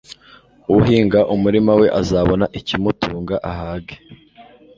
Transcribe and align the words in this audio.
Uhinga 0.77 1.19
umurima 1.35 1.71
we 1.79 1.87
azabona 1.99 2.45
ikimutunga 2.59 3.35
ahage 3.51 3.95